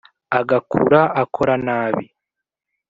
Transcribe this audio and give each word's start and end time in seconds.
Agakura 0.39 1.01
akora 1.23 1.53
nabi 1.65 2.05